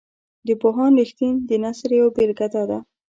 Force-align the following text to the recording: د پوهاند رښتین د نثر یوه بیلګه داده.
د 0.47 0.49
پوهاند 0.61 0.95
رښتین 1.01 1.33
د 1.49 1.51
نثر 1.63 1.89
یوه 1.99 2.11
بیلګه 2.15 2.47
داده. 2.53 2.77